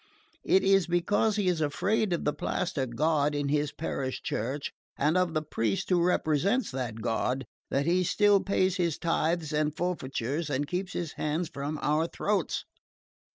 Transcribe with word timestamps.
It 0.43 0.63
is 0.63 0.87
because 0.87 1.35
he 1.35 1.47
is 1.47 1.61
afraid 1.61 2.11
of 2.11 2.25
the 2.25 2.33
plaster 2.33 2.87
God 2.87 3.35
in 3.35 3.49
his 3.49 3.71
parish 3.71 4.23
church, 4.23 4.71
and 4.97 5.15
of 5.15 5.35
the 5.35 5.43
priest 5.43 5.91
who 5.91 6.01
represents 6.01 6.71
that 6.71 7.03
God, 7.03 7.45
that 7.69 7.85
he 7.85 8.03
still 8.03 8.39
pays 8.39 8.77
his 8.77 8.97
tithes 8.97 9.53
and 9.53 9.77
forfeitures 9.77 10.49
and 10.49 10.65
keeps 10.67 10.93
his 10.93 11.11
hands 11.17 11.49
from 11.49 11.77
our 11.83 12.07
throats. 12.07 12.65